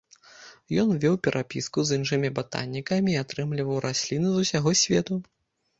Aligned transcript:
Ён 0.83 0.89
вёў 1.03 1.17
перапіску 1.27 1.85
з 1.89 1.99
іншымі 1.99 2.33
батанікамі 2.41 3.11
і 3.17 3.21
атрымліваў 3.23 3.79
расліны 3.87 4.29
з 4.35 4.45
усяго 4.47 4.71
свету. 4.83 5.23